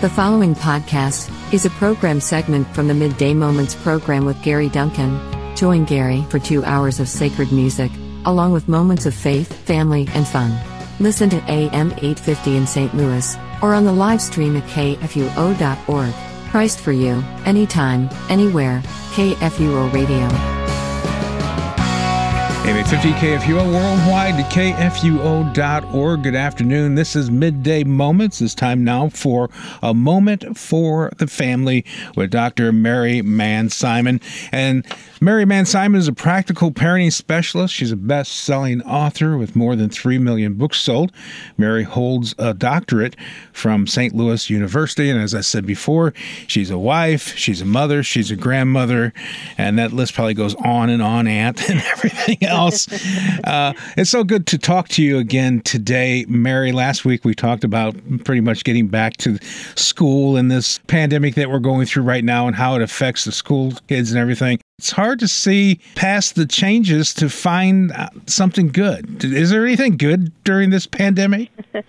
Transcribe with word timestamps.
The 0.00 0.08
following 0.08 0.54
podcast 0.54 1.28
is 1.52 1.66
a 1.66 1.70
program 1.70 2.20
segment 2.20 2.72
from 2.72 2.86
the 2.86 2.94
Midday 2.94 3.34
Moments 3.34 3.74
program 3.74 4.24
with 4.24 4.40
Gary 4.44 4.68
Duncan. 4.68 5.18
Join 5.56 5.84
Gary 5.86 6.24
for 6.30 6.38
two 6.38 6.64
hours 6.64 7.00
of 7.00 7.08
sacred 7.08 7.50
music, 7.50 7.90
along 8.24 8.52
with 8.52 8.68
moments 8.68 9.06
of 9.06 9.14
faith, 9.14 9.52
family, 9.52 10.06
and 10.14 10.24
fun. 10.24 10.56
Listen 11.00 11.28
to 11.30 11.42
AM 11.50 11.90
850 11.94 12.56
in 12.56 12.64
St. 12.68 12.94
Louis, 12.94 13.36
or 13.60 13.74
on 13.74 13.84
the 13.84 13.92
live 13.92 14.22
stream 14.22 14.56
at 14.56 14.68
kfuo.org. 14.68 16.14
Christ 16.48 16.78
for 16.78 16.92
you, 16.92 17.20
anytime, 17.44 18.08
anywhere, 18.30 18.80
KFUO 19.14 19.92
Radio. 19.92 20.57
AM 22.68 22.76
850 22.76 23.26
KFUO 23.26 23.72
worldwide 23.72 24.36
to 24.36 24.42
KFUO.org. 24.54 26.22
Good 26.22 26.34
afternoon. 26.34 26.96
This 26.96 27.16
is 27.16 27.30
Midday 27.30 27.82
Moments. 27.82 28.42
It's 28.42 28.54
time 28.54 28.84
now 28.84 29.08
for 29.08 29.48
a 29.82 29.94
moment 29.94 30.58
for 30.58 31.10
the 31.16 31.28
family 31.28 31.86
with 32.14 32.30
Dr. 32.30 32.70
Mary 32.70 33.22
Manz 33.22 33.74
Simon. 33.74 34.20
And 34.52 34.86
Mary 35.18 35.46
Manz 35.46 35.70
Simon 35.70 35.98
is 35.98 36.08
a 36.08 36.12
practical 36.12 36.70
parenting 36.70 37.10
specialist. 37.10 37.72
She's 37.72 37.90
a 37.90 37.96
best 37.96 38.32
selling 38.32 38.82
author 38.82 39.38
with 39.38 39.56
more 39.56 39.74
than 39.74 39.88
3 39.88 40.18
million 40.18 40.52
books 40.52 40.78
sold. 40.78 41.10
Mary 41.56 41.84
holds 41.84 42.34
a 42.38 42.52
doctorate 42.52 43.16
from 43.50 43.86
St. 43.86 44.14
Louis 44.14 44.50
University. 44.50 45.08
And 45.08 45.18
as 45.18 45.34
I 45.34 45.40
said 45.40 45.64
before, 45.64 46.12
she's 46.46 46.68
a 46.68 46.78
wife, 46.78 47.34
she's 47.34 47.62
a 47.62 47.66
mother, 47.66 48.02
she's 48.02 48.30
a 48.30 48.36
grandmother, 48.36 49.14
and 49.56 49.78
that 49.78 49.94
list 49.94 50.12
probably 50.12 50.34
goes 50.34 50.54
on 50.56 50.90
and 50.90 51.00
on, 51.00 51.26
aunt, 51.26 51.66
and 51.70 51.80
everything 51.80 52.44
else 52.44 52.57
else. 52.58 52.88
Uh, 53.44 53.72
it's 53.96 54.10
so 54.10 54.24
good 54.24 54.46
to 54.46 54.58
talk 54.58 54.88
to 54.88 55.02
you 55.02 55.16
again 55.18 55.60
today, 55.60 56.26
Mary. 56.28 56.72
Last 56.72 57.04
week 57.04 57.24
we 57.24 57.34
talked 57.34 57.64
about 57.64 57.94
pretty 58.24 58.40
much 58.40 58.64
getting 58.64 58.88
back 58.88 59.16
to 59.18 59.38
school 59.74 60.36
and 60.36 60.50
this 60.50 60.78
pandemic 60.86 61.34
that 61.36 61.50
we're 61.50 61.60
going 61.60 61.86
through 61.86 62.02
right 62.02 62.24
now 62.24 62.46
and 62.46 62.54
how 62.54 62.74
it 62.74 62.82
affects 62.82 63.24
the 63.24 63.32
school 63.32 63.72
kids 63.86 64.10
and 64.10 64.20
everything. 64.20 64.58
It's 64.78 64.90
hard 64.90 65.18
to 65.20 65.28
see 65.28 65.80
past 65.94 66.34
the 66.34 66.46
changes 66.46 67.14
to 67.14 67.30
find 67.30 67.92
uh, 67.92 68.08
something 68.26 68.68
good. 68.68 69.24
Is 69.24 69.50
there 69.50 69.64
anything 69.64 69.96
good 69.96 70.32
during 70.44 70.70
this 70.70 70.86
pandemic? 70.86 71.50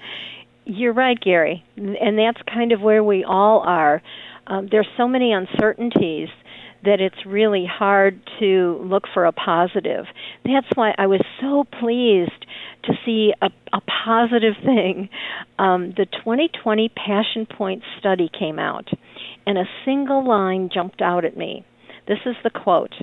You're 0.65 0.93
right, 0.93 1.19
Gary. 1.19 1.63
And 1.77 2.17
that's 2.17 2.41
kind 2.43 2.71
of 2.71 2.81
where 2.81 3.03
we 3.03 3.23
all 3.23 3.61
are. 3.61 4.01
Um, 4.47 4.67
there's 4.71 4.87
so 4.97 5.07
many 5.07 5.33
uncertainties 5.33 6.29
that 6.83 7.01
it's 7.01 7.25
really 7.25 7.65
hard 7.65 8.19
to 8.39 8.79
look 8.83 9.03
for 9.13 9.25
a 9.25 9.31
positive. 9.31 10.05
That's 10.45 10.67
why 10.75 10.93
I 10.97 11.07
was 11.07 11.21
so 11.41 11.65
pleased 11.79 12.45
to 12.83 12.93
see 13.05 13.33
a, 13.41 13.49
a 13.73 13.81
positive 13.81 14.53
thing. 14.63 15.09
Um, 15.57 15.91
the 15.97 16.05
2020 16.05 16.89
Passion 16.89 17.45
Point 17.45 17.83
study 17.99 18.29
came 18.37 18.59
out, 18.59 18.87
and 19.45 19.57
a 19.57 19.65
single 19.85 20.25
line 20.25 20.69
jumped 20.73 21.01
out 21.01 21.25
at 21.25 21.35
me. 21.35 21.65
This 22.07 22.19
is 22.25 22.35
the 22.43 22.49
quote. 22.49 22.93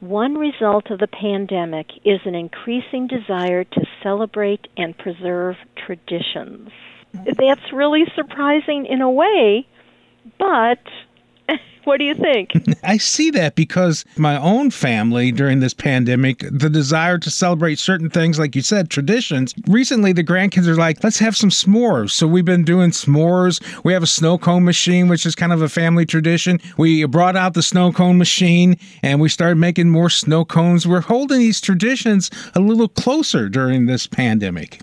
One 0.00 0.36
result 0.36 0.90
of 0.90 0.98
the 0.98 1.06
pandemic 1.06 1.86
is 2.04 2.20
an 2.26 2.34
increasing 2.34 3.06
desire 3.06 3.64
to 3.64 3.86
celebrate 4.02 4.68
and 4.76 4.96
preserve 4.96 5.56
traditions. 5.86 6.70
That's 7.14 7.72
really 7.72 8.04
surprising 8.14 8.86
in 8.86 9.00
a 9.00 9.10
way, 9.10 9.66
but 10.38 10.80
what 11.84 11.98
do 11.98 12.04
you 12.04 12.14
think? 12.14 12.52
I 12.84 12.96
see 12.96 13.30
that 13.30 13.54
because 13.54 14.04
my 14.16 14.36
own 14.36 14.70
family 14.70 15.32
during 15.32 15.60
this 15.60 15.74
pandemic, 15.74 16.44
the 16.50 16.70
desire 16.70 17.18
to 17.18 17.30
celebrate 17.30 17.78
certain 17.78 18.10
things, 18.10 18.38
like 18.38 18.54
you 18.54 18.62
said, 18.62 18.90
traditions. 18.90 19.54
Recently, 19.68 20.12
the 20.12 20.24
grandkids 20.24 20.66
are 20.66 20.76
like, 20.76 21.02
let's 21.04 21.18
have 21.18 21.36
some 21.36 21.50
s'mores. 21.50 22.10
So 22.10 22.26
we've 22.26 22.44
been 22.44 22.64
doing 22.64 22.90
s'mores. 22.90 23.62
We 23.84 23.92
have 23.92 24.02
a 24.02 24.08
snow 24.08 24.38
cone 24.38 24.64
machine, 24.64 25.08
which 25.08 25.26
is 25.26 25.34
kind 25.34 25.52
of 25.52 25.62
a 25.62 25.68
family 25.68 26.06
tradition. 26.06 26.60
We 26.76 27.04
brought 27.04 27.36
out 27.36 27.54
the 27.54 27.62
snow 27.62 27.92
cone 27.92 28.18
machine 28.18 28.76
and 29.02 29.20
we 29.20 29.28
started 29.28 29.56
making 29.56 29.90
more 29.90 30.10
snow 30.10 30.44
cones. 30.44 30.86
We're 30.86 31.00
holding 31.00 31.38
these 31.38 31.60
traditions 31.60 32.30
a 32.54 32.60
little 32.60 32.88
closer 32.88 33.48
during 33.48 33.86
this 33.86 34.06
pandemic. 34.06 34.80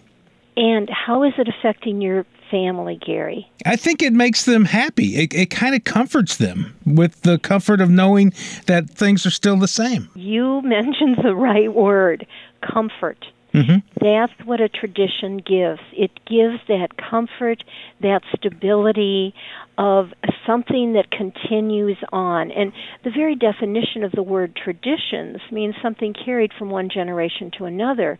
And 0.58 0.90
how 0.90 1.24
is 1.24 1.34
it 1.38 1.48
affecting 1.48 2.02
your 2.02 2.26
family, 2.52 3.00
Gary? 3.04 3.50
I 3.66 3.78
think 3.78 4.04
it 4.04 4.14
makes 4.14 4.46
them 4.46 4.66
happy. 4.66 5.16
It, 5.16 5.34
it 5.34 5.50
kind 5.50 5.74
of 5.74 5.84
comforts 5.84 6.38
them 6.38 6.76
with 6.86 7.22
the 7.22 7.40
comfort 7.40 7.82
of 7.82 7.90
knowing 7.90 8.34
that 8.68 8.90
things 8.90 9.26
are 9.26 9.32
still 9.32 9.58
the 9.58 9.68
same. 9.68 10.10
You 10.14 10.62
mentioned 10.62 11.18
the 11.24 11.34
right 11.34 11.74
word 11.74 12.28
comfort. 12.62 13.26
Mm-hmm. 13.54 13.80
That's 14.02 14.34
what 14.46 14.62
a 14.62 14.70
tradition 14.70 15.38
gives. 15.38 15.82
It 15.92 16.12
gives 16.26 16.60
that 16.68 16.96
comfort, 16.98 17.64
that 18.00 18.22
stability 18.36 19.34
of 19.78 20.12
something 20.46 20.94
that 20.94 21.12
continues 21.12 21.98
on. 22.14 22.52
And 22.52 22.72
the 23.04 23.12
very 23.12 23.36
definition 23.36 24.04
of 24.04 24.12
the 24.14 24.24
word 24.24 24.56
traditions 24.56 25.40
means 25.52 25.76
something 25.82 26.14
carried 26.14 26.52
from 26.58 26.70
one 26.70 26.90
generation 26.90 27.52
to 27.58 27.66
another 27.66 28.20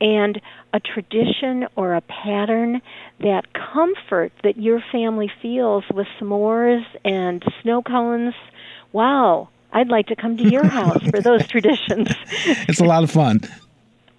and 0.00 0.40
a 0.72 0.80
tradition 0.80 1.66
or 1.76 1.94
a 1.94 2.00
pattern, 2.00 2.80
that 3.20 3.52
comfort 3.52 4.32
that 4.42 4.56
your 4.56 4.82
family 4.92 5.30
feels 5.42 5.84
with 5.92 6.06
s'mores 6.20 6.84
and 7.04 7.42
snow 7.62 7.82
cones. 7.82 8.34
Wow, 8.92 9.48
I'd 9.72 9.88
like 9.88 10.06
to 10.08 10.16
come 10.16 10.36
to 10.36 10.48
your 10.48 10.64
house 10.68 11.02
for 11.10 11.20
those 11.20 11.46
traditions. 11.46 12.08
It's 12.68 12.80
a 12.80 12.84
lot 12.84 13.02
of 13.02 13.10
fun. 13.10 13.40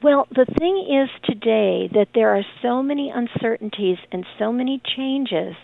Well, 0.04 0.28
the 0.32 0.46
thing 0.58 0.88
is 0.90 1.10
today 1.24 1.90
that 1.94 2.10
there 2.16 2.36
are 2.36 2.44
so 2.62 2.82
many 2.82 3.12
uncertainties 3.12 3.98
and 4.12 4.26
so 4.40 4.52
many 4.52 4.82
changes 4.96 5.56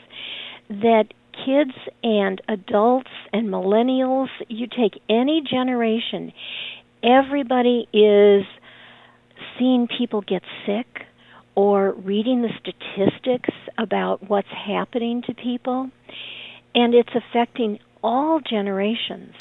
that 0.70 1.06
kids 1.46 1.74
and 2.04 2.42
adults 2.48 3.10
and 3.34 3.50
millennials, 3.50 4.30
you 4.48 4.68
take 4.68 5.02
any 5.10 5.42
generation, 5.42 6.34
everybody 7.04 7.88
is 7.94 8.46
seeing 9.58 9.88
people 9.88 10.22
get 10.22 10.44
sick 10.66 11.04
or 11.56 11.94
reading 11.94 12.42
the 12.42 12.50
statistics 12.60 13.50
about 13.78 14.30
what's 14.30 14.48
happening 14.50 15.24
to 15.24 15.34
people. 15.34 15.90
And 16.76 16.94
it's 16.94 17.10
affecting 17.16 17.80
all 18.04 18.40
generations. 18.40 19.34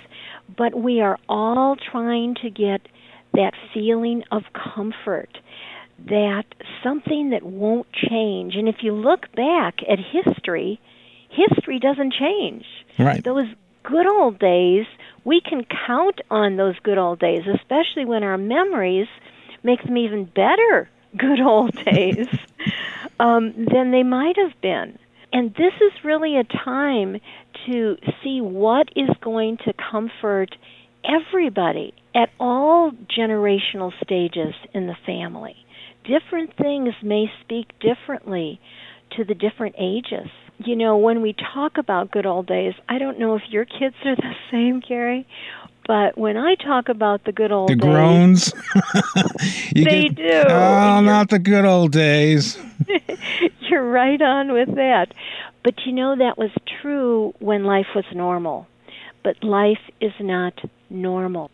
But 0.56 0.74
we 0.74 1.00
are 1.00 1.18
all 1.28 1.76
trying 1.76 2.36
to 2.42 2.50
get 2.50 2.80
that 3.34 3.52
feeling 3.74 4.22
of 4.30 4.42
comfort, 4.74 5.38
that 6.06 6.44
something 6.82 7.30
that 7.30 7.42
won't 7.42 7.86
change. 7.92 8.54
And 8.54 8.68
if 8.68 8.76
you 8.82 8.94
look 8.94 9.30
back 9.34 9.76
at 9.88 9.98
history, 9.98 10.80
history 11.28 11.78
doesn't 11.78 12.14
change. 12.14 12.64
Right. 12.98 13.22
Those 13.22 13.46
good 13.82 14.06
old 14.06 14.38
days, 14.38 14.86
we 15.24 15.40
can 15.40 15.66
count 15.86 16.20
on 16.30 16.56
those 16.56 16.78
good 16.82 16.98
old 16.98 17.18
days, 17.18 17.42
especially 17.46 18.04
when 18.04 18.22
our 18.22 18.38
memories 18.38 19.08
make 19.66 19.82
them 19.84 19.98
even 19.98 20.24
better 20.24 20.88
good 21.16 21.40
old 21.40 21.74
days 21.84 22.28
um, 23.20 23.52
than 23.72 23.90
they 23.90 24.02
might 24.02 24.36
have 24.38 24.60
been. 24.62 24.98
And 25.32 25.50
this 25.50 25.74
is 25.80 26.04
really 26.04 26.38
a 26.38 26.44
time 26.44 27.20
to 27.66 27.96
see 28.22 28.40
what 28.40 28.88
is 28.96 29.10
going 29.20 29.58
to 29.66 29.74
comfort 29.90 30.54
everybody 31.04 31.92
at 32.14 32.30
all 32.40 32.92
generational 33.16 33.92
stages 34.02 34.54
in 34.72 34.86
the 34.86 34.96
family. 35.04 35.56
Different 36.04 36.56
things 36.56 36.94
may 37.02 37.26
speak 37.42 37.68
differently 37.80 38.60
to 39.16 39.24
the 39.24 39.34
different 39.34 39.74
ages. 39.78 40.28
You 40.58 40.76
know, 40.76 40.96
when 40.96 41.20
we 41.20 41.34
talk 41.54 41.76
about 41.78 42.10
good 42.10 42.24
old 42.24 42.46
days, 42.46 42.74
I 42.88 42.98
don't 42.98 43.18
know 43.18 43.34
if 43.36 43.42
your 43.50 43.64
kids 43.66 43.96
are 44.04 44.16
the 44.16 44.32
same, 44.50 44.80
Gary, 44.86 45.26
but 45.86 46.18
when 46.18 46.36
I 46.36 46.56
talk 46.56 46.88
about 46.88 47.24
the 47.24 47.32
good 47.32 47.52
old 47.52 47.68
the 47.68 47.76
days, 47.76 47.90
groans, 47.90 48.52
they 49.72 50.08
get, 50.08 50.16
do. 50.16 50.42
Oh, 50.48 51.00
not 51.00 51.30
the 51.30 51.38
good 51.38 51.64
old 51.64 51.92
days. 51.92 52.58
You're 53.60 53.88
right 53.88 54.20
on 54.20 54.52
with 54.52 54.74
that. 54.74 55.12
But 55.62 55.74
you 55.84 55.92
know 55.92 56.16
that 56.16 56.38
was 56.38 56.50
true 56.80 57.34
when 57.40 57.64
life 57.64 57.86
was 57.94 58.04
normal. 58.14 58.66
But 59.24 59.42
life 59.42 59.80
is 60.00 60.12
not 60.20 60.54
normal. 60.90 61.50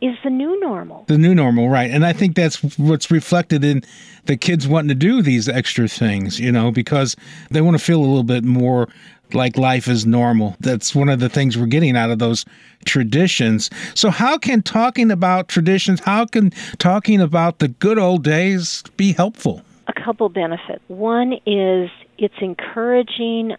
Is 0.00 0.16
the 0.22 0.30
new 0.30 0.60
normal. 0.60 1.04
The 1.08 1.16
new 1.16 1.34
normal, 1.34 1.70
right. 1.70 1.90
And 1.90 2.04
I 2.04 2.12
think 2.12 2.36
that's 2.36 2.62
what's 2.78 3.10
reflected 3.10 3.64
in 3.64 3.82
the 4.26 4.36
kids 4.36 4.68
wanting 4.68 4.88
to 4.88 4.94
do 4.94 5.22
these 5.22 5.48
extra 5.48 5.88
things, 5.88 6.38
you 6.38 6.52
know, 6.52 6.70
because 6.70 7.16
they 7.50 7.62
want 7.62 7.78
to 7.78 7.82
feel 7.82 8.00
a 8.00 8.04
little 8.04 8.22
bit 8.22 8.44
more 8.44 8.88
like 9.32 9.56
life 9.56 9.88
is 9.88 10.06
normal. 10.06 10.56
That's 10.60 10.94
one 10.94 11.08
of 11.08 11.20
the 11.20 11.28
things 11.28 11.56
we're 11.56 11.66
getting 11.66 11.96
out 11.96 12.10
of 12.10 12.18
those 12.18 12.44
traditions. 12.84 13.70
So, 13.94 14.10
how 14.10 14.38
can 14.38 14.62
talking 14.62 15.10
about 15.10 15.48
traditions, 15.48 16.00
how 16.00 16.26
can 16.26 16.50
talking 16.78 17.20
about 17.20 17.58
the 17.58 17.68
good 17.68 17.98
old 17.98 18.22
days 18.22 18.82
be 18.96 19.12
helpful? 19.12 19.62
A 19.88 19.92
couple 19.92 20.28
benefits. 20.28 20.82
One 20.88 21.34
is 21.46 21.90
it's 22.18 22.34
encouraging 22.40 23.56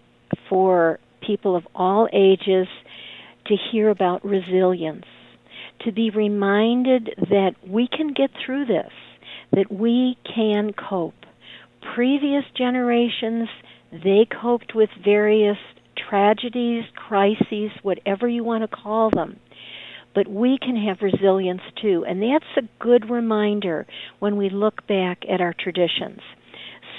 for 0.49 0.99
people 1.21 1.55
of 1.55 1.67
all 1.75 2.07
ages 2.13 2.67
to 3.47 3.55
hear 3.71 3.89
about 3.89 4.23
resilience, 4.25 5.05
to 5.81 5.91
be 5.91 6.09
reminded 6.09 7.13
that 7.29 7.55
we 7.65 7.87
can 7.87 8.13
get 8.13 8.31
through 8.45 8.65
this, 8.65 8.91
that 9.51 9.71
we 9.71 10.17
can 10.23 10.73
cope. 10.73 11.25
Previous 11.95 12.43
generations 12.55 13.47
they 13.91 14.27
coped 14.41 14.75
with 14.75 14.89
various 15.03 15.57
tragedies, 16.09 16.83
crises, 16.95 17.71
whatever 17.83 18.27
you 18.27 18.43
want 18.43 18.69
to 18.69 18.75
call 18.75 19.09
them. 19.09 19.39
But 20.13 20.27
we 20.27 20.57
can 20.57 20.75
have 20.75 21.01
resilience 21.01 21.61
too, 21.81 22.03
and 22.07 22.21
that's 22.21 22.45
a 22.57 22.83
good 22.83 23.09
reminder 23.09 23.85
when 24.19 24.35
we 24.35 24.49
look 24.49 24.85
back 24.87 25.23
at 25.29 25.41
our 25.41 25.53
traditions. 25.53 26.21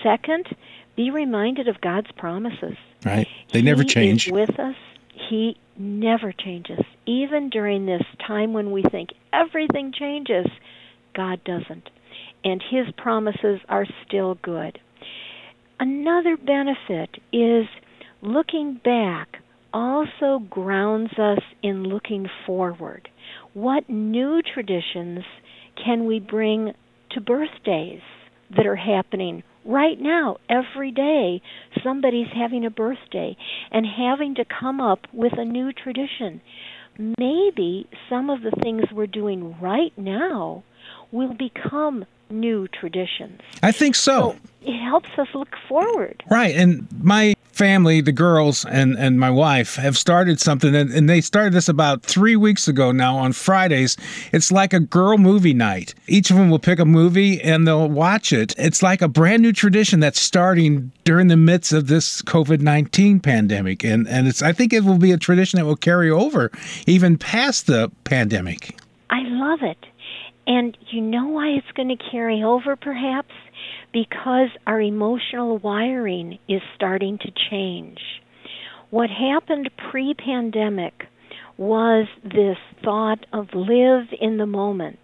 Second, 0.03 0.47
be 0.95 1.11
reminded 1.11 1.69
of 1.69 1.81
God's 1.81 2.11
promises. 2.13 2.77
Right. 3.05 3.27
They 3.53 3.63
never 3.63 3.83
he 3.83 3.89
change. 3.89 4.27
Is 4.29 4.33
with 4.33 4.59
us. 4.59 4.77
He 5.29 5.57
never 5.79 6.33
changes. 6.33 6.81
Even 7.07 7.51
during 7.51 7.87
this 7.87 8.03
time 8.27 8.53
when 8.53 8.71
we 8.71 8.83
think 8.91 9.11
everything 9.33 9.93
changes, 9.99 10.47
God 11.15 11.43
doesn't. 11.45 11.89
And 12.45 12.63
his 12.71 12.87
promises 12.97 13.61
are 13.69 13.87
still 14.07 14.37
good. 14.43 14.79
Another 15.81 16.37
benefit 16.37 17.11
is 17.33 17.67
looking 18.23 18.81
back 18.85 19.39
also 19.73 20.41
grounds 20.51 21.13
us 21.19 21.41
in 21.63 21.85
looking 21.85 22.27
forward. 22.47 23.09
What 23.55 23.89
new 23.89 24.41
traditions 24.55 25.25
can 25.83 26.07
we 26.07 26.21
bring 26.21 26.73
to 27.13 27.21
birthdays 27.21 28.01
that 28.57 28.67
are 28.67 28.77
happening 28.77 29.43
right 29.69 30.01
now? 30.01 30.39
Every 30.49 30.91
day, 30.91 31.43
somebody's 31.85 32.33
having 32.35 32.65
a 32.65 32.71
birthday 32.71 33.37
and 33.71 33.87
having 33.87 34.35
to 34.37 34.45
come 34.45 34.81
up 34.81 35.01
with 35.13 35.35
a 35.37 35.45
new 35.45 35.73
tradition. 35.73 36.41
Maybe 37.19 37.87
some 38.09 38.31
of 38.31 38.41
the 38.43 38.59
things 38.63 38.85
we're 38.93 39.07
doing 39.07 39.57
right 39.61 39.93
now 39.97 40.65
will 41.13 41.35
become 41.35 42.05
new 42.31 42.69
traditions. 42.69 43.41
I 43.63 43.73
think 43.73 43.95
so. 43.95 44.33
so 44.33 44.37
it 44.63 44.79
helps 44.85 45.11
us 45.19 45.29
look 45.35 45.55
forward. 45.69 46.23
Right. 46.31 46.55
And 46.55 46.87
my 47.03 47.35
family, 47.53 48.01
the 48.01 48.13
girls 48.13 48.65
and, 48.67 48.97
and 48.97 49.19
my 49.19 49.31
wife 49.31 49.75
have 49.77 49.99
started 49.99 50.39
something 50.41 50.75
and, 50.77 50.93
and 50.93 51.09
they 51.09 51.21
started 51.21 51.53
this 51.53 51.69
about 51.69 52.03
three 52.03 52.37
weeks 52.37 52.69
ago 52.69 52.93
now 52.93 53.17
on 53.17 53.33
Fridays. 53.33 53.97
It's 54.33 54.53
like 54.53 54.73
a 54.73 54.79
girl 54.79 55.19
movie 55.19 55.55
night. 55.55 55.95
Each 56.07 56.31
of 56.31 56.37
them 56.37 56.51
will 56.51 56.61
pick 56.61 56.79
a 56.79 56.85
movie 56.85 57.41
and 57.41 57.67
they'll 57.67 57.89
watch 57.89 58.33
it. 58.33 58.55
It's 58.59 58.83
like 58.83 59.03
a 59.03 59.09
brand 59.09 59.43
new 59.43 59.53
tradition 59.53 59.99
that's 59.99 60.21
starting 60.21 60.93
during 61.05 61.27
the 61.27 61.37
midst 61.37 61.73
of 61.73 61.89
this 61.89 62.23
COVID 62.23 62.61
nineteen 62.61 63.19
pandemic. 63.19 63.85
And 63.85 64.07
and 64.07 64.29
it's 64.29 64.41
I 64.43 64.53
think 64.53 64.73
it 64.73 64.85
will 64.85 64.99
be 64.99 65.11
a 65.11 65.19
tradition 65.19 65.59
that 65.59 65.67
will 65.67 65.77
carry 65.77 66.11
over 66.11 66.53
even 66.87 67.19
past 67.19 67.67
the 67.67 67.91
pandemic. 68.05 68.79
I 69.11 69.23
love 69.23 69.63
it. 69.63 69.79
And 70.49 70.77
you 70.91 71.03
know 71.03 71.29
why 71.29 71.49
it's 71.49 71.71
going 71.77 71.95
to 71.95 72.11
carry 72.11 72.43
over, 72.43 72.75
perhaps? 72.75 73.35
Because 73.93 74.49
our 74.67 74.81
emotional 74.81 75.59
wiring 75.59 76.39
is 76.49 76.63
starting 76.75 77.19
to 77.19 77.31
change. 77.51 77.99
What 78.89 79.11
happened 79.11 79.71
pre 79.91 80.15
pandemic 80.15 80.95
was 81.59 82.07
this 82.25 82.57
thought 82.83 83.27
of 83.31 83.49
live 83.53 84.07
in 84.19 84.39
the 84.39 84.47
moment. 84.47 85.01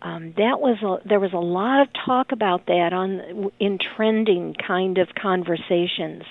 Um, 0.00 0.32
that 0.38 0.58
was 0.58 0.78
a, 0.82 1.06
there 1.06 1.20
was 1.20 1.34
a 1.34 1.36
lot 1.36 1.82
of 1.82 1.88
talk 2.06 2.32
about 2.32 2.66
that 2.66 2.94
on 2.94 3.50
in 3.60 3.78
trending 3.94 4.54
kind 4.66 4.96
of 4.96 5.08
conversations, 5.20 6.22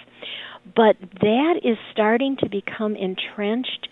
but 0.75 0.95
that 1.21 1.59
is 1.63 1.77
starting 1.91 2.37
to 2.37 2.49
become 2.49 2.95
entrenched 2.95 3.87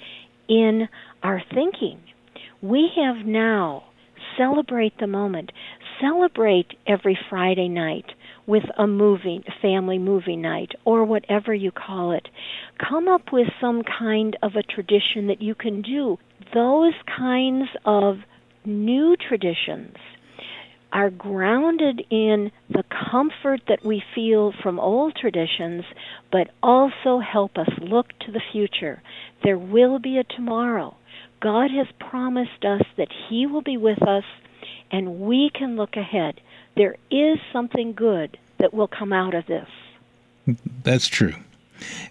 in 0.48 0.90
our 1.22 1.44
thinking. 1.54 2.02
We 2.62 2.90
have 2.96 3.26
now 3.28 3.84
celebrate 4.40 4.94
the 5.00 5.08
moment. 5.08 5.52
Celebrate 6.02 6.68
every 6.88 7.20
Friday 7.30 7.68
night 7.68 8.06
with 8.48 8.64
a 8.78 8.88
movie, 8.88 9.44
family 9.62 10.00
movie 10.00 10.38
night, 10.38 10.72
or 10.86 11.06
whatever 11.06 11.54
you 11.54 11.72
call 11.72 12.14
it. 12.14 12.28
Come 12.80 13.08
up 13.08 13.32
with 13.32 13.48
some 13.62 13.84
kind 13.84 14.36
of 14.42 14.54
a 14.56 14.64
tradition 14.64 15.28
that 15.28 15.42
you 15.42 15.54
can 15.54 15.82
do. 15.82 16.18
Those 16.54 16.94
kinds 17.16 17.68
of 17.86 18.16
new 18.66 19.16
traditions 19.28 19.96
are 20.92 21.10
grounded 21.10 22.06
in 22.10 22.52
the 22.70 22.84
comfort 23.12 23.62
that 23.68 23.86
we 23.86 24.04
feel 24.16 24.54
from 24.64 24.80
old 24.80 25.16
traditions, 25.16 25.84
but 26.32 26.50
also 26.64 27.20
help 27.20 27.58
us 27.58 27.70
look 27.80 28.08
to 28.20 28.32
the 28.32 28.42
future. 28.52 29.02
There 29.44 29.58
will 29.58 30.00
be 30.00 30.18
a 30.18 30.24
tomorrow. 30.24 30.96
God 31.42 31.72
has 31.72 31.88
promised 32.00 32.66
us 32.66 32.82
that 32.98 33.10
He 33.30 33.46
will 33.46 33.62
be 33.62 33.78
with 33.78 34.02
us 34.02 34.26
and 34.92 35.20
we 35.22 35.52
can 35.54 35.76
look 35.76 35.96
ahead. 35.96 36.42
There 36.76 36.96
is 37.12 37.38
something 37.54 37.94
good 37.94 38.38
that 38.58 38.74
will 38.74 38.88
come 38.88 39.14
out 39.14 39.34
of 39.34 39.46
this. 39.46 39.68
That's 40.84 41.08
true. 41.08 41.36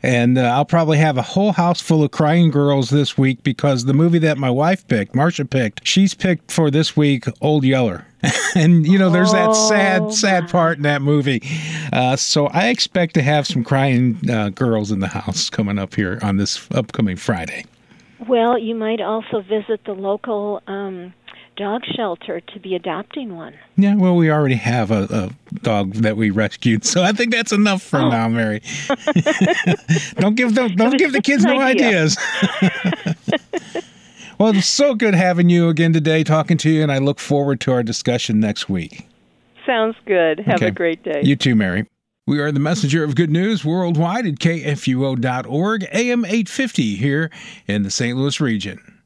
And 0.02 0.38
uh, 0.38 0.42
I'll 0.42 0.64
probably 0.64 0.98
have 0.98 1.18
a 1.18 1.22
whole 1.22 1.52
house 1.52 1.80
full 1.80 2.02
of 2.02 2.10
crying 2.10 2.50
girls 2.50 2.90
this 2.90 3.18
week 3.18 3.42
because 3.42 3.84
the 3.84 3.94
movie 3.94 4.18
that 4.20 4.38
my 4.38 4.50
wife 4.50 4.86
picked, 4.88 5.14
Marsha 5.14 5.48
picked, 5.48 5.86
she's 5.86 6.14
picked 6.14 6.50
for 6.50 6.70
this 6.70 6.96
week 6.96 7.24
Old 7.40 7.64
Yeller. 7.64 8.06
and, 8.56 8.86
you 8.86 8.98
know, 8.98 9.10
there's 9.10 9.32
that 9.32 9.54
sad, 9.54 10.02
oh, 10.02 10.10
sad 10.10 10.48
part 10.48 10.76
in 10.76 10.82
that 10.82 11.02
movie. 11.02 11.42
Uh, 11.92 12.16
so 12.16 12.46
I 12.48 12.68
expect 12.68 13.14
to 13.14 13.22
have 13.22 13.46
some 13.46 13.62
crying 13.62 14.18
uh, 14.28 14.48
girls 14.50 14.90
in 14.90 15.00
the 15.00 15.08
house 15.08 15.50
coming 15.50 15.78
up 15.78 15.94
here 15.94 16.18
on 16.22 16.36
this 16.36 16.68
upcoming 16.72 17.16
Friday. 17.16 17.64
Well, 18.26 18.58
you 18.58 18.74
might 18.74 19.00
also 19.00 19.40
visit 19.40 19.84
the 19.84 19.92
local 19.92 20.60
um, 20.66 21.14
dog 21.58 21.82
shelter 21.96 22.40
to 22.40 22.60
be 22.60 22.74
adopting 22.76 23.36
one. 23.36 23.52
Yeah, 23.76 23.96
well, 23.96 24.14
we 24.14 24.30
already 24.30 24.54
have 24.54 24.90
a, 24.90 25.08
a 25.10 25.58
dog 25.58 25.94
that 25.94 26.16
we 26.16 26.30
rescued, 26.30 26.84
so 26.84 27.02
I 27.02 27.12
think 27.12 27.32
that's 27.32 27.52
enough 27.52 27.82
for 27.82 27.98
oh. 27.98 28.08
now, 28.08 28.28
Mary. 28.28 28.62
don't 30.14 30.36
give 30.36 30.54
them, 30.54 30.76
don't 30.76 30.96
give 30.96 31.12
the 31.12 31.20
kids 31.20 31.44
no 31.44 31.60
ideas. 31.60 32.16
well, 34.38 34.56
it's 34.56 34.68
so 34.68 34.94
good 34.94 35.14
having 35.14 35.50
you 35.50 35.68
again 35.68 35.92
today, 35.92 36.22
talking 36.22 36.56
to 36.58 36.70
you, 36.70 36.82
and 36.82 36.92
I 36.92 36.98
look 36.98 37.18
forward 37.18 37.60
to 37.62 37.72
our 37.72 37.82
discussion 37.82 38.38
next 38.38 38.68
week. 38.68 39.06
Sounds 39.66 39.96
good. 40.06 40.38
Have 40.40 40.56
okay. 40.56 40.68
a 40.68 40.70
great 40.70 41.02
day. 41.02 41.20
You 41.24 41.34
too, 41.36 41.56
Mary. 41.56 41.86
We 42.26 42.38
are 42.38 42.52
the 42.52 42.60
messenger 42.60 43.02
of 43.02 43.16
good 43.16 43.30
news 43.30 43.64
worldwide 43.64 44.26
at 44.26 44.34
kfuo.org, 44.34 45.86
AM 45.92 46.24
850 46.24 46.94
here 46.96 47.30
in 47.66 47.82
the 47.82 47.90
St. 47.90 48.16
Louis 48.16 48.40
region. 48.40 48.97